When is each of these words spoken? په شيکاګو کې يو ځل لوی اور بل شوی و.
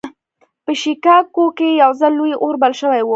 په 0.65 0.71
شيکاګو 0.81 1.45
کې 1.57 1.67
يو 1.81 1.91
ځل 1.99 2.13
لوی 2.19 2.33
اور 2.43 2.55
بل 2.61 2.73
شوی 2.81 3.01
و. 3.03 3.09